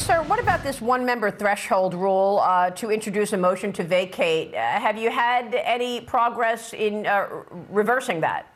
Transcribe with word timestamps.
sir, 0.00 0.22
what 0.22 0.40
about 0.40 0.62
this 0.62 0.80
one 0.80 1.04
member 1.04 1.30
threshold 1.30 1.94
rule 1.94 2.40
uh, 2.42 2.70
to 2.70 2.90
introduce 2.90 3.32
a 3.32 3.36
motion 3.36 3.72
to 3.74 3.84
vacate? 3.84 4.54
Uh, 4.54 4.58
have 4.58 4.96
you 4.96 5.10
had 5.10 5.54
any 5.54 6.00
progress 6.00 6.72
in 6.72 7.06
uh, 7.06 7.28
reversing 7.68 8.20
that? 8.20 8.46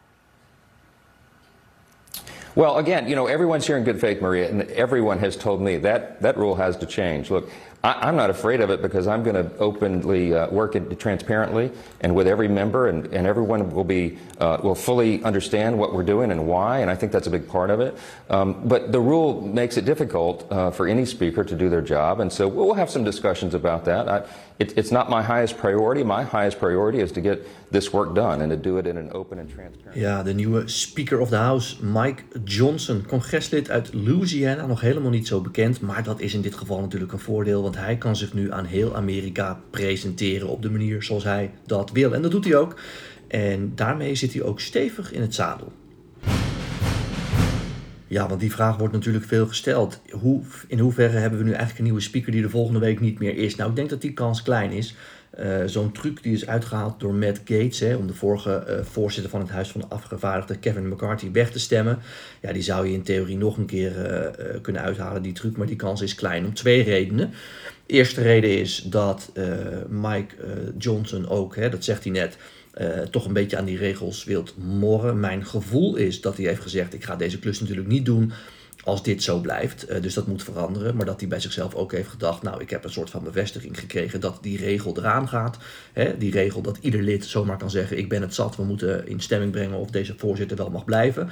Well, 2.55 2.79
again, 2.79 3.09
you 3.09 3.17
know, 3.17 3.27
everyone's 3.27 3.67
here 3.67 3.77
in 3.77 3.85
good 3.85 4.01
faith, 4.01 4.23
Maria, 4.23 4.49
and 4.49 4.63
everyone 4.71 5.19
has 5.19 5.37
told 5.37 5.61
me 5.61 5.77
that 5.79 6.23
that 6.23 6.37
rule 6.37 6.55
has 6.55 6.77
to 6.79 6.87
change. 6.87 7.31
Look, 7.31 7.51
I, 7.85 8.09
am 8.09 8.17
not 8.17 8.31
afraid 8.31 8.63
of 8.63 8.71
it 8.71 8.81
because 8.81 9.07
I'm 9.07 9.23
going 9.23 9.37
to 9.37 9.55
openly 9.59 10.35
uh, 10.35 10.49
work 10.49 10.75
it 10.75 10.99
transparently 10.99 11.71
and 12.01 12.15
with 12.15 12.27
every 12.27 12.49
member, 12.49 12.89
and, 12.89 13.05
and 13.13 13.27
everyone 13.27 13.71
will 13.71 13.85
be 13.85 14.19
uh, 14.41 14.59
will 14.63 14.75
fully 14.75 15.23
understand 15.23 15.79
what 15.79 15.93
we're 15.93 16.03
doing 16.03 16.31
and 16.31 16.47
why. 16.47 16.79
And 16.79 16.91
I 16.91 16.95
think 16.95 17.13
that's 17.13 17.27
a 17.27 17.31
big 17.31 17.47
part 17.47 17.69
of 17.69 17.81
it. 17.81 17.97
Um, 18.31 18.67
but 18.67 18.91
the 18.91 19.01
rule 19.01 19.43
makes 19.43 19.77
it 19.77 19.85
difficult 19.85 20.51
uh, 20.51 20.71
for 20.71 20.89
any 20.89 21.05
speaker 21.05 21.45
to 21.45 21.55
do 21.55 21.69
their 21.69 21.83
job, 21.83 22.21
and 22.21 22.33
so 22.33 22.49
we'll 22.49 22.75
have 22.75 22.89
some 22.89 23.05
discussions 23.05 23.53
about 23.53 23.85
that. 23.85 24.09
I, 24.09 24.23
it, 24.59 24.79
it's 24.79 24.91
not 24.91 25.11
my 25.11 25.23
highest 25.23 25.57
priority. 25.59 26.05
My 26.05 26.23
highest 26.23 26.59
priority 26.59 27.01
is 27.01 27.13
to 27.13 27.21
get 27.21 27.47
this 27.73 27.93
work 27.93 28.15
done 28.15 28.41
and 28.41 28.51
to 28.51 28.57
do 28.57 28.79
it 28.79 28.87
in 28.87 28.97
an 28.97 29.11
open 29.13 29.39
and 29.39 29.51
transparent. 29.51 29.99
Ja, 29.99 30.23
de 30.23 30.35
nieuwe 30.35 30.63
Speaker 30.69 31.21
of 31.21 31.29
the 31.29 31.37
House, 31.37 31.77
Mike 31.83 32.23
Johnson, 32.45 33.05
congreslid 33.09 33.71
uit 33.71 33.95
Louisiana, 33.95 34.67
nog 34.67 34.81
helemaal 34.81 35.11
niet 35.11 35.27
zo 35.27 35.41
bekend, 35.41 35.81
maar 35.81 36.03
dat 36.03 36.21
is 36.21 36.35
in 36.35 36.41
dit 36.41 36.55
geval 36.55 36.81
natuurlijk 36.81 37.13
een 37.13 37.19
voordeel, 37.19 37.63
want 37.63 37.74
hij 37.77 37.97
kan 37.97 38.17
zich 38.17 38.33
nu 38.33 38.53
aan 38.53 38.65
heel 38.65 38.97
Amerika 38.97 39.61
presenteren 39.71 40.49
op 40.49 40.63
de 40.63 40.71
manier 40.71 41.03
zoals 41.03 41.25
hij 41.25 41.51
dat 41.67 41.91
wil. 41.91 42.15
En 42.15 42.23
dat 42.23 42.31
doet 42.31 42.45
hij 42.45 42.57
ook. 42.57 42.81
En 43.29 43.73
daarmee 43.75 44.15
zit 44.15 44.33
hij 44.33 44.43
ook 44.43 44.61
stevig 44.61 45.13
in 45.13 45.21
het 45.21 45.35
zadel. 45.35 45.73
Ja, 48.07 48.29
want 48.29 48.41
die 48.41 48.53
vraag 48.53 48.77
wordt 48.77 48.95
natuurlijk 48.95 49.25
veel 49.25 49.47
gesteld. 49.47 50.01
Hoe, 50.11 50.43
in 50.69 50.79
hoeverre 50.79 51.17
hebben 51.17 51.39
we 51.39 51.45
nu 51.45 51.51
eigenlijk 51.51 51.79
een 51.79 51.85
nieuwe 51.85 52.01
speaker 52.01 52.33
die 52.33 52.43
de 52.43 52.51
volgende 52.51 52.79
week 52.79 53.01
niet 53.01 53.19
meer 53.19 53.37
is? 53.37 53.55
Nou, 53.55 53.71
ik 53.71 53.77
denk 53.77 53.91
dat 53.91 54.01
die 54.01 54.13
kans 54.13 54.43
klein 54.43 54.71
is. 54.71 54.97
Uh, 55.41 55.57
Zo'n 55.67 55.93
truc 55.93 56.23
die 56.23 56.33
is 56.33 56.47
uitgehaald 56.47 57.01
door 57.01 57.15
Matt 57.15 57.39
Gates 57.45 57.81
hè, 57.81 57.95
om 57.95 58.07
de 58.07 58.15
vorige 58.15 58.65
uh, 58.69 58.85
voorzitter 58.85 59.31
van 59.31 59.41
het 59.41 59.51
Huis 59.51 59.69
van 59.69 59.81
de 59.81 59.87
Afgevaardigden, 59.87 60.59
Kevin 60.59 60.89
McCarthy, 60.89 61.31
weg 61.33 61.51
te 61.51 61.59
stemmen. 61.59 61.99
Ja, 62.41 62.53
die 62.53 62.63
zou 62.63 62.87
je 62.87 62.93
in 62.93 63.03
theorie 63.03 63.37
nog 63.37 63.57
een 63.57 63.67
keer 63.67 64.11
uh, 64.11 64.61
kunnen 64.61 64.83
uithalen, 64.83 65.23
die 65.23 65.33
truc, 65.33 65.57
maar 65.57 65.67
die 65.67 65.77
kans 65.77 66.01
is 66.01 66.15
klein 66.15 66.45
om 66.45 66.55
twee 66.55 66.83
redenen. 66.83 67.31
De 67.87 67.95
eerste 67.95 68.23
reden 68.23 68.59
is 68.59 68.87
dat 68.91 69.33
Mike 69.89 70.35
Johnson 70.79 71.29
ook, 71.29 71.57
hè, 71.57 71.69
dat 71.69 71.85
zegt 71.85 72.05
hij 72.05 72.13
net, 72.13 72.37
toch 73.11 73.27
een 73.27 73.33
beetje 73.33 73.57
aan 73.57 73.65
die 73.65 73.79
regels 73.79 74.25
wilt 74.25 74.55
morren. 74.57 75.21
Mijn 75.21 75.47
gevoel 75.47 75.97
is 75.97 76.21
dat 76.21 76.37
hij 76.37 76.47
heeft 76.47 76.63
gezegd: 76.63 76.95
ik 76.95 77.05
ga 77.05 77.17
deze 77.17 77.39
klus 77.39 77.61
natuurlijk 77.61 77.89
niet 77.89 78.05
doen 78.05 78.33
als 78.85 79.03
dit 79.03 79.23
zo 79.23 79.39
blijft. 79.39 79.91
Uh, 79.91 80.03
dus 80.03 80.15
dat 80.15 80.27
moet 80.27 80.43
veranderen. 80.43 80.97
Maar 80.97 81.07
dat 81.07 81.21
hij 81.21 81.29
bij 81.29 81.41
zichzelf 81.41 81.75
ook 81.75 81.93
heeft 81.93 82.09
gedacht: 82.09 82.43
nou, 82.43 82.61
ik 82.61 82.71
heb 82.71 82.85
een 82.85 82.93
soort 82.93 83.11
van 83.11 83.25
bevestiging 83.25 83.79
gekregen 83.79 84.21
dat 84.21 84.39
die 84.41 84.59
regel 84.59 84.97
eraan 84.97 85.29
gaat. 85.29 85.59
Hè, 85.93 86.19
die 86.19 86.31
regel 86.31 86.63
dat 86.63 86.79
ieder 86.81 87.03
lid 87.03 87.25
zomaar 87.25 87.59
kan 87.59 87.71
zeggen: 87.71 87.99
ik 87.99 88.09
ben 88.09 88.23
het 88.23 88.35
zat, 88.35 88.57
we 88.57 88.65
moeten 88.65 89.09
in 89.09 89.21
stemming 89.21 89.53
brengen 89.53 89.79
of 89.79 89.91
deze 89.91 90.15
voorzitter 90.17 90.57
wel 90.57 90.71
mag 90.71 90.85
blijven. 90.85 91.31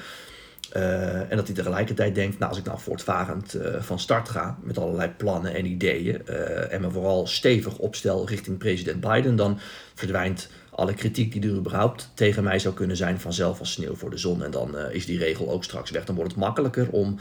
Uh, 0.77 1.31
en 1.31 1.37
dat 1.37 1.47
hij 1.47 1.57
tegelijkertijd 1.57 2.15
denkt, 2.15 2.39
nou 2.39 2.51
als 2.51 2.59
ik 2.59 2.65
nou 2.65 2.79
voortvarend 2.81 3.55
uh, 3.55 3.81
van 3.81 3.99
start 3.99 4.29
ga 4.29 4.59
met 4.63 4.79
allerlei 4.79 5.11
plannen 5.17 5.55
en 5.55 5.67
ideeën 5.67 6.27
en 6.71 6.81
me 6.81 6.91
vooral 6.91 7.27
stevig 7.27 7.79
opstel 7.79 8.29
richting 8.29 8.59
president 8.59 9.01
Biden, 9.01 9.37
dan 9.37 9.59
verdwijnt 9.95 10.49
alle 10.71 10.95
kritiek 10.95 11.33
die 11.33 11.51
er 11.51 11.57
überhaupt 11.57 12.11
tegen 12.15 12.45
mij 12.45 12.59
zou 12.59 12.75
kunnen 12.75 12.97
zijn 12.97 13.21
vanzelf 13.21 13.59
als 13.59 13.73
sneeuw 13.73 13.95
voor 13.95 14.11
de 14.11 14.17
zon. 14.17 14.45
En 14.45 14.51
dan 14.51 14.79
is 14.79 15.07
die 15.07 15.19
regel 15.19 15.51
ook 15.51 15.65
straks 15.65 15.91
weg. 15.91 16.05
Dan 16.05 16.15
wordt 16.15 16.31
het 16.31 16.41
makkelijker 16.41 16.91
om 16.91 17.19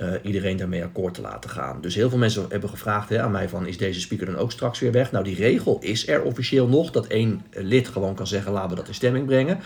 uh, 0.00 0.12
iedereen 0.22 0.56
daarmee 0.56 0.84
akkoord 0.84 1.14
te 1.14 1.20
laten 1.20 1.50
gaan. 1.50 1.80
Dus 1.80 1.94
heel 1.94 2.08
veel 2.08 2.18
mensen 2.18 2.46
hebben 2.48 2.68
gevraagd 2.68 3.08
hè, 3.08 3.22
aan 3.22 3.30
mij 3.30 3.48
van 3.48 3.66
is 3.66 3.78
deze 3.78 4.00
speaker 4.00 4.26
dan 4.26 4.36
ook 4.36 4.52
straks 4.52 4.78
weer 4.78 4.92
weg? 4.92 5.12
Nou 5.12 5.24
die 5.24 5.36
regel 5.36 5.78
is 5.80 6.08
er 6.08 6.22
officieel 6.22 6.68
nog 6.68 6.90
dat 6.90 7.06
één 7.06 7.44
lid 7.50 7.88
gewoon 7.88 8.14
kan 8.14 8.26
zeggen 8.26 8.52
laten 8.52 8.70
we 8.70 8.76
dat 8.76 8.88
in 8.88 8.94
stemming 8.94 9.26
brengen. 9.26 9.60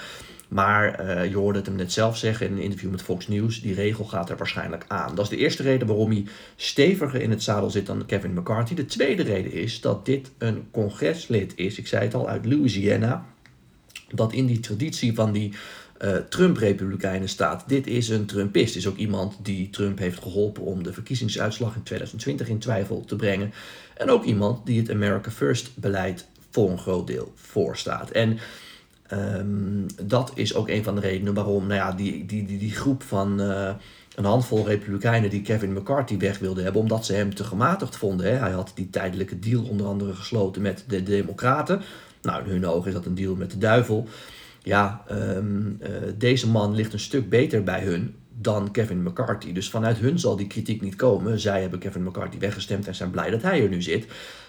Maar 0.49 1.05
uh, 1.05 1.31
je 1.31 1.37
hoorde 1.37 1.59
het 1.59 1.67
hem 1.67 1.77
net 1.77 1.93
zelf 1.93 2.17
zeggen 2.17 2.47
in 2.47 2.53
een 2.53 2.63
interview 2.63 2.91
met 2.91 3.03
Fox 3.03 3.29
News. 3.29 3.61
Die 3.61 3.75
regel 3.75 4.05
gaat 4.05 4.31
er 4.31 4.37
waarschijnlijk 4.37 4.85
aan. 4.89 5.15
Dat 5.15 5.25
is 5.25 5.31
de 5.31 5.37
eerste 5.37 5.63
reden 5.63 5.87
waarom 5.87 6.11
hij 6.11 6.25
steviger 6.57 7.21
in 7.21 7.31
het 7.31 7.43
zadel 7.43 7.71
zit 7.71 7.87
dan 7.87 8.07
Kevin 8.07 8.35
McCarthy. 8.35 8.75
De 8.75 8.85
tweede 8.85 9.23
reden 9.23 9.53
is 9.53 9.81
dat 9.81 10.07
dit 10.07 10.31
een 10.39 10.69
congreslid 10.71 11.53
is. 11.57 11.79
Ik 11.79 11.87
zei 11.87 12.05
het 12.05 12.15
al, 12.15 12.29
uit 12.29 12.47
Louisiana. 12.47 13.27
Dat 14.09 14.33
in 14.33 14.47
die 14.47 14.61
traditie 14.61 15.15
van 15.15 15.33
die 15.33 15.53
uh, 16.05 16.17
Trump-republikeinen 16.17 17.29
staat. 17.29 17.65
Dit 17.67 17.87
is 17.87 18.09
een 18.09 18.27
Trumpist. 18.27 18.77
Is 18.77 18.87
ook 18.87 18.97
iemand 18.97 19.37
die 19.43 19.71
Trump 19.71 19.99
heeft 19.99 20.23
geholpen 20.23 20.63
om 20.63 20.83
de 20.83 20.93
verkiezingsuitslag 20.93 21.75
in 21.75 21.83
2020 21.83 22.49
in 22.49 22.59
twijfel 22.59 23.05
te 23.05 23.17
brengen. 23.17 23.53
En 23.97 24.11
ook 24.11 24.25
iemand 24.25 24.67
die 24.67 24.81
het 24.81 24.91
America 24.91 25.31
First 25.31 25.71
beleid 25.75 26.27
voor 26.51 26.71
een 26.71 26.79
groot 26.79 27.07
deel 27.07 27.33
voorstaat. 27.35 28.11
En 28.11 28.39
Um, 29.13 29.87
dat 30.03 30.33
is 30.35 30.55
ook 30.55 30.69
een 30.69 30.85
van 30.85 30.95
de 30.95 31.01
redenen 31.01 31.35
waarom 31.35 31.67
nou 31.67 31.81
ja, 31.81 31.93
die, 31.93 32.27
die, 32.27 32.45
die, 32.45 32.59
die 32.59 32.75
groep 32.75 33.03
van 33.03 33.41
uh, 33.41 33.71
een 34.15 34.25
handvol 34.25 34.67
Republikeinen 34.67 35.31
die 35.31 35.43
Kevin 35.43 35.73
McCarthy 35.73 36.19
weg 36.19 36.39
wilden 36.39 36.65
hebben, 36.65 36.83
omdat 36.83 37.07
ze 37.07 37.13
hem 37.13 37.35
te 37.35 37.45
gematigd 37.45 37.97
vonden. 37.97 38.27
Hè. 38.27 38.33
Hij 38.33 38.51
had 38.51 38.73
die 38.75 38.91
tijdelijke 38.91 39.39
deal 39.39 39.63
onder 39.63 39.87
andere 39.87 40.15
gesloten 40.15 40.63
met 40.63 40.85
de 40.89 41.03
Democraten. 41.03 41.83
Nou, 42.23 42.45
in 42.45 42.51
hun 42.51 42.67
ogen 42.67 42.89
is 42.89 42.95
dat 42.95 43.07
een 43.07 43.15
deal 43.15 43.35
met 43.35 43.51
de 43.51 43.59
duivel. 43.59 44.09
Ja, 44.67 45.05
um, 45.11 45.79
uh, 45.83 45.89
deze 46.19 46.49
man 46.49 46.75
ligt 46.75 46.93
een 46.93 46.99
stuk 46.99 47.29
beter 47.29 47.63
bij 47.63 47.85
hun 47.85 48.15
dan 48.39 48.71
Kevin 48.71 49.03
McCarthy. 49.03 49.53
Dus 49.53 49.71
vanuit 49.71 49.99
hun 49.99 50.19
zal 50.19 50.37
die 50.37 50.47
kritiek 50.47 50.81
niet 50.81 50.97
komen. 50.97 51.41
Zij 51.41 51.61
hebben 51.61 51.79
Kevin 51.79 52.03
McCarthy 52.03 52.39
weggestemd 52.39 52.87
en 52.87 52.95
zijn 52.95 53.11
blij 53.11 53.31
dat 53.31 53.43
hij 53.43 53.63
er 53.63 53.69
nu 53.69 53.83
zit. 53.83 54.07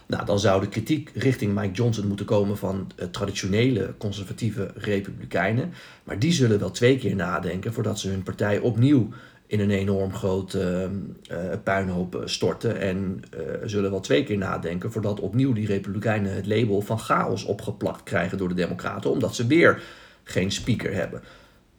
Nou, 0.07 0.25
dan 0.25 0.39
zou 0.39 0.61
de 0.61 0.67
kritiek 0.67 1.11
richting 1.13 1.55
Mike 1.55 1.73
Johnson 1.73 2.07
moeten 2.07 2.25
komen 2.25 2.57
van 2.57 2.91
uh, 2.99 3.05
traditionele 3.05 3.93
conservatieve 3.97 4.71
republikeinen. 4.75 5.73
Maar 6.03 6.19
die 6.19 6.31
zullen 6.31 6.59
wel 6.59 6.71
twee 6.71 6.97
keer 6.97 7.15
nadenken 7.15 7.73
voordat 7.73 7.99
ze 7.99 8.09
hun 8.09 8.23
partij 8.23 8.59
opnieuw 8.59 9.09
in 9.47 9.59
een 9.59 9.71
enorm 9.71 10.13
grote 10.13 10.89
uh, 11.31 11.37
puinhoop 11.63 12.21
storten. 12.25 12.79
En 12.79 13.21
zullen 13.63 13.91
wel 13.91 13.99
twee 13.99 14.23
keer 14.23 14.37
nadenken 14.37 14.91
voordat 14.91 15.19
opnieuw 15.19 15.53
die 15.53 15.67
republikeinen 15.67 16.35
het 16.35 16.47
label 16.47 16.81
van 16.81 16.99
chaos 16.99 17.45
opgeplakt 17.45 18.03
krijgen 18.03 18.37
door 18.37 18.49
de 18.49 18.53
democraten. 18.53 19.11
Omdat 19.11 19.35
ze 19.35 19.47
weer 19.47 19.81
geen 20.27 20.51
speaker 20.51 20.93
hebben. 20.93 21.21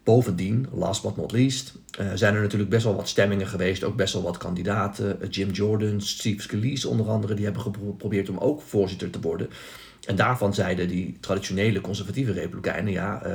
Bovendien, 0.04 0.66
last 0.72 1.02
but 1.02 1.16
not 1.16 1.32
least, 1.32 1.74
uh, 2.00 2.06
zijn 2.14 2.34
er 2.34 2.40
natuurlijk 2.40 2.70
best 2.70 2.84
wel 2.84 2.96
wat 2.96 3.08
stemmingen 3.08 3.46
geweest, 3.46 3.84
ook 3.84 3.96
best 3.96 4.12
wel 4.12 4.22
wat 4.22 4.36
kandidaten. 4.36 5.18
Jim 5.30 5.50
Jordan, 5.50 6.00
Steve 6.00 6.42
Scalise 6.42 6.88
onder 6.88 7.08
andere, 7.08 7.34
die 7.34 7.44
hebben 7.44 7.62
geprobeerd 7.62 8.28
om 8.28 8.38
ook 8.38 8.62
voorzitter 8.62 9.10
te 9.10 9.20
worden. 9.20 9.48
En 10.06 10.16
daarvan 10.16 10.54
zeiden 10.54 10.88
die 10.88 11.16
traditionele 11.20 11.80
conservatieve 11.80 12.32
republikeinen, 12.32 12.92
ja, 12.92 13.26
uh, 13.26 13.32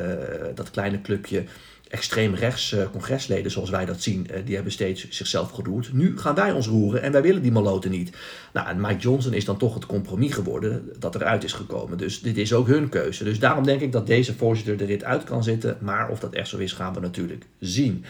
dat 0.55 0.71
kleine 0.71 1.01
clubje 1.01 1.43
extreem 1.93 2.35
rechts 2.35 2.71
uh, 2.71 2.83
congresleden 2.91 3.51
zoals 3.51 3.69
wij 3.69 3.85
dat 3.85 4.01
zien, 4.01 4.27
uh, 4.31 4.37
die 4.45 4.55
hebben 4.55 4.73
steeds 4.73 5.09
zichzelf 5.09 5.51
geroerd. 5.51 5.93
Nu 5.93 6.17
gaan 6.17 6.35
wij 6.35 6.51
ons 6.51 6.67
roeren 6.67 7.01
en 7.01 7.11
wij 7.11 7.21
willen 7.21 7.41
die 7.41 7.51
maloten 7.51 7.91
niet. 7.91 8.17
Nou, 8.53 8.67
en 8.67 8.81
Mike 8.81 8.99
Johnson 8.99 9.33
is 9.33 9.45
dan 9.45 9.57
toch 9.57 9.73
het 9.73 9.85
compromis 9.85 10.33
geworden 10.33 10.89
dat 10.99 11.15
eruit 11.15 11.43
is 11.43 11.53
gekomen. 11.53 11.97
Dus 11.97 12.21
dit 12.21 12.37
is 12.37 12.53
ook 12.53 12.67
hun 12.67 12.89
keuze. 12.89 13.23
Dus 13.23 13.39
daarom 13.39 13.63
denk 13.63 13.81
ik 13.81 13.91
dat 13.91 14.07
deze 14.07 14.33
voorzitter 14.33 14.77
de 14.77 14.85
rit 14.85 15.03
uit 15.03 15.23
kan 15.23 15.43
zitten. 15.43 15.77
Maar 15.81 16.09
of 16.09 16.19
dat 16.19 16.33
echt 16.33 16.47
zo 16.47 16.57
is, 16.57 16.73
gaan 16.73 16.93
we 16.93 16.99
natuurlijk 16.99 17.45
zien. 17.59 18.05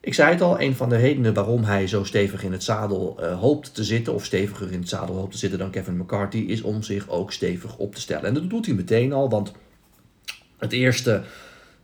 Ik 0.00 0.14
zei 0.14 0.30
het 0.30 0.40
al, 0.40 0.60
een 0.60 0.76
van 0.76 0.88
de 0.88 0.96
redenen 0.96 1.34
waarom 1.34 1.64
hij 1.64 1.86
zo 1.86 2.04
stevig 2.04 2.42
in 2.42 2.52
het 2.52 2.62
zadel 2.62 3.18
uh, 3.20 3.40
hoopt 3.40 3.74
te 3.74 3.84
zitten, 3.84 4.14
of 4.14 4.24
steviger 4.24 4.72
in 4.72 4.80
het 4.80 4.88
zadel 4.88 5.14
hoopt 5.14 5.32
te 5.32 5.38
zitten 5.38 5.58
dan 5.58 5.70
Kevin 5.70 5.96
McCarthy, 5.96 6.38
is 6.38 6.62
om 6.62 6.82
zich 6.82 7.08
ook 7.08 7.32
stevig 7.32 7.76
op 7.76 7.94
te 7.94 8.00
stellen. 8.00 8.24
En 8.24 8.34
dat 8.34 8.50
doet 8.50 8.66
hij 8.66 8.74
meteen 8.74 9.12
al, 9.12 9.30
want 9.30 9.52
het 10.58 10.72
eerste 10.72 11.22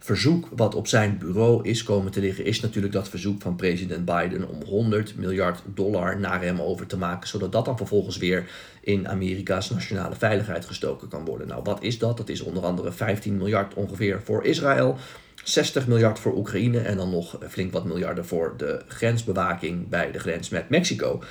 verzoek 0.02 0.48
wat 0.56 0.74
op 0.74 0.86
zijn 0.86 1.18
bureau 1.18 1.68
is 1.68 1.82
komen 1.82 2.12
te 2.12 2.20
liggen, 2.20 2.44
is 2.44 2.60
natuurlijk 2.60 2.92
dat 2.92 3.08
verzoek 3.08 3.42
van 3.42 3.56
president 3.56 4.04
Biden 4.04 4.48
om 4.48 4.62
100 4.64 5.16
miljard 5.16 5.62
dollar 5.74 6.20
naar 6.20 6.42
hem 6.42 6.60
over 6.60 6.86
te 6.86 6.96
maken, 6.96 7.28
zodat 7.28 7.52
dat 7.52 7.64
dan 7.64 7.76
vervolgens 7.76 8.16
weer 8.16 8.50
in 8.80 9.08
Amerika's 9.08 9.70
nationale 9.70 10.14
veiligheid 10.14 10.64
gestoken 10.64 11.08
kan 11.08 11.24
worden. 11.24 11.46
Nou, 11.46 11.62
wat 11.62 11.82
is 11.82 11.98
dat? 11.98 12.16
Dat 12.16 12.28
is 12.28 12.40
onder 12.40 12.64
andere 12.64 12.92
15 12.92 13.36
miljard 13.36 13.74
ongeveer 13.74 14.20
voor 14.24 14.44
Israël. 14.44 14.96
60 15.44 15.86
miljard 15.86 16.18
voor 16.18 16.36
Oekraïne 16.36 16.78
en 16.78 16.96
dan 16.96 17.10
nog 17.10 17.38
flink 17.48 17.72
wat 17.72 17.84
miljarden 17.84 18.26
voor 18.26 18.54
de 18.56 18.82
grensbewaking 18.88 19.88
bij 19.88 20.12
de 20.12 20.18
grens 20.18 20.48
met 20.48 20.68
Mexico. 20.68 21.22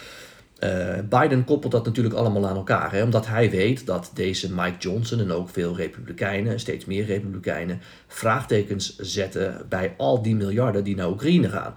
Uh, 0.63 0.93
Biden 1.09 1.43
koppelt 1.43 1.71
dat 1.71 1.85
natuurlijk 1.85 2.15
allemaal 2.15 2.47
aan 2.47 2.55
elkaar, 2.55 2.91
hè, 2.91 3.03
omdat 3.03 3.27
hij 3.27 3.49
weet 3.49 3.85
dat 3.85 4.11
deze 4.13 4.53
Mike 4.53 4.77
Johnson 4.79 5.19
en 5.19 5.31
ook 5.31 5.49
veel 5.49 5.75
Republikeinen, 5.75 6.59
steeds 6.59 6.85
meer 6.85 7.05
Republikeinen, 7.05 7.81
vraagtekens 8.07 8.97
zetten 8.97 9.65
bij 9.69 9.93
al 9.97 10.21
die 10.21 10.35
miljarden 10.35 10.83
die 10.83 10.95
naar 10.95 11.09
Oekraïne 11.09 11.49
gaan. 11.49 11.73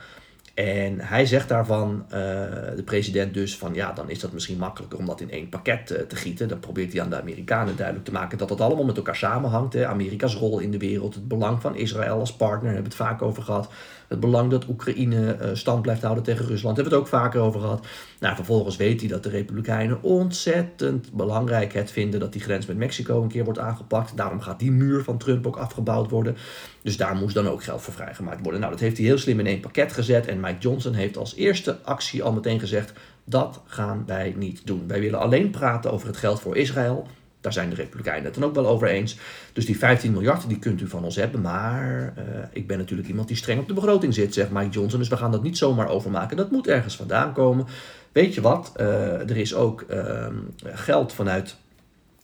En 0.54 1.00
hij 1.00 1.26
zegt 1.26 1.48
daarvan, 1.48 2.04
de 2.76 2.82
president 2.84 3.34
dus, 3.34 3.56
van 3.56 3.74
ja, 3.74 3.92
dan 3.92 4.10
is 4.10 4.20
dat 4.20 4.32
misschien 4.32 4.58
makkelijker 4.58 4.98
om 4.98 5.06
dat 5.06 5.20
in 5.20 5.30
één 5.30 5.48
pakket 5.48 5.86
te 5.86 6.16
gieten. 6.16 6.48
Dan 6.48 6.60
probeert 6.60 6.92
hij 6.92 7.02
aan 7.02 7.10
de 7.10 7.20
Amerikanen 7.20 7.76
duidelijk 7.76 8.06
te 8.06 8.12
maken 8.12 8.38
dat 8.38 8.48
dat 8.48 8.60
allemaal 8.60 8.84
met 8.84 8.96
elkaar 8.96 9.16
samenhangt. 9.16 9.72
Hè. 9.72 9.86
Amerika's 9.86 10.34
rol 10.34 10.58
in 10.58 10.70
de 10.70 10.78
wereld, 10.78 11.14
het 11.14 11.28
belang 11.28 11.60
van 11.60 11.76
Israël 11.76 12.18
als 12.18 12.36
partner, 12.36 12.62
daar 12.64 12.72
hebben 12.74 12.92
we 12.92 12.98
het 12.98 13.08
vaak 13.08 13.22
over 13.22 13.42
gehad. 13.42 13.68
Het 14.08 14.20
belang 14.20 14.50
dat 14.50 14.68
Oekraïne 14.68 15.36
uh, 15.42 15.48
stand 15.52 15.82
blijft 15.82 16.02
houden 16.02 16.24
tegen 16.24 16.46
Rusland. 16.46 16.76
Daar 16.76 16.84
hebben 16.84 17.02
we 17.02 17.06
het 17.06 17.14
ook 17.14 17.22
vaker 17.22 17.40
over 17.40 17.60
gehad. 17.60 17.86
Nou, 18.20 18.34
vervolgens 18.34 18.76
weet 18.76 19.00
hij 19.00 19.08
dat 19.08 19.22
de 19.22 19.28
Republikeinen 19.28 20.02
ontzettend 20.02 21.12
belangrijk 21.12 21.72
het 21.72 21.90
vinden 21.90 22.20
dat 22.20 22.32
die 22.32 22.42
grens 22.42 22.66
met 22.66 22.76
Mexico 22.76 23.22
een 23.22 23.28
keer 23.28 23.44
wordt 23.44 23.58
aangepakt. 23.58 24.16
Daarom 24.16 24.40
gaat 24.40 24.58
die 24.58 24.72
muur 24.72 25.04
van 25.04 25.18
Trump 25.18 25.46
ook 25.46 25.56
afgebouwd 25.56 26.10
worden. 26.10 26.36
Dus 26.82 26.96
daar 26.96 27.16
moest 27.16 27.34
dan 27.34 27.48
ook 27.48 27.62
geld 27.62 27.82
voor 27.82 27.94
vrijgemaakt 27.94 28.42
worden. 28.42 28.60
Nou, 28.60 28.72
dat 28.72 28.80
heeft 28.80 28.96
hij 28.96 29.06
heel 29.06 29.18
slim 29.18 29.38
in 29.38 29.46
één 29.46 29.60
pakket 29.60 29.92
gezet. 29.92 30.26
En 30.26 30.40
Mike 30.40 30.58
Johnson 30.58 30.94
heeft 30.94 31.16
als 31.16 31.34
eerste 31.34 31.78
actie 31.82 32.22
al 32.22 32.32
meteen 32.32 32.60
gezegd: 32.60 32.92
dat 33.24 33.60
gaan 33.64 34.02
wij 34.06 34.34
niet 34.36 34.66
doen. 34.66 34.84
Wij 34.86 35.00
willen 35.00 35.20
alleen 35.20 35.50
praten 35.50 35.92
over 35.92 36.06
het 36.06 36.16
geld 36.16 36.40
voor 36.40 36.56
Israël. 36.56 37.06
Daar 37.44 37.52
zijn 37.52 37.70
de 37.70 37.74
Republikeinen 37.74 38.24
het 38.24 38.34
dan 38.34 38.44
ook 38.44 38.54
wel 38.54 38.66
over 38.66 38.88
eens. 38.88 39.16
Dus 39.52 39.66
die 39.66 39.78
15 39.78 40.12
miljard, 40.12 40.48
die 40.48 40.58
kunt 40.58 40.80
u 40.80 40.88
van 40.88 41.04
ons 41.04 41.16
hebben. 41.16 41.40
Maar 41.40 42.14
uh, 42.18 42.24
ik 42.52 42.66
ben 42.66 42.78
natuurlijk 42.78 43.08
iemand 43.08 43.28
die 43.28 43.36
streng 43.36 43.60
op 43.60 43.68
de 43.68 43.74
begroting 43.74 44.14
zit, 44.14 44.34
zegt 44.34 44.50
Mike 44.50 44.70
Johnson. 44.70 44.98
Dus 44.98 45.08
we 45.08 45.16
gaan 45.16 45.30
dat 45.30 45.42
niet 45.42 45.58
zomaar 45.58 45.88
overmaken. 45.88 46.36
Dat 46.36 46.50
moet 46.50 46.66
ergens 46.66 46.96
vandaan 46.96 47.32
komen. 47.32 47.66
Weet 48.12 48.34
je 48.34 48.40
wat? 48.40 48.72
Uh, 48.76 48.86
er 49.30 49.36
is 49.36 49.54
ook 49.54 49.84
uh, 49.90 50.26
geld 50.62 51.12
vanuit 51.12 51.56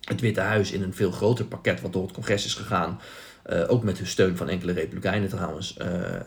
het 0.01 0.21
Witte 0.21 0.41
Huis 0.41 0.73
in 0.73 0.83
een 0.83 0.95
veel 0.95 1.11
groter 1.11 1.45
pakket 1.45 1.81
wat 1.81 1.93
door 1.93 2.03
het 2.03 2.13
congres 2.13 2.45
is 2.45 2.55
gegaan. 2.55 3.01
Uh, 3.51 3.71
ook 3.71 3.83
met 3.83 3.97
de 3.97 4.05
steun 4.05 4.37
van 4.37 4.49
enkele 4.49 4.73
Republikeinen 4.73 5.29
trouwens, 5.29 5.77